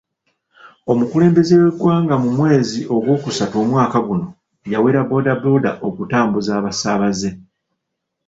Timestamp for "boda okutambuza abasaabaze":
5.43-7.29